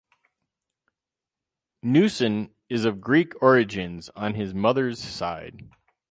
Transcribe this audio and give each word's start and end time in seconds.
Newson 1.83 2.55
is 2.69 2.85
of 2.85 3.01
Greek 3.01 3.33
origins 3.39 4.09
on 4.15 4.33
his 4.33 4.51
mother's 4.51 4.97
side. 4.99 5.69